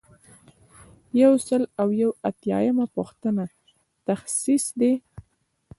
یو 1.21 1.33
سل 1.47 1.63
او 1.81 1.87
یو 2.01 2.11
اتیایمه 2.29 2.85
پوښتنه 2.95 3.43
تخصیص 4.07 4.65
دی. 4.79 4.93